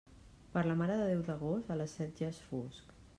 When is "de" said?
1.01-1.05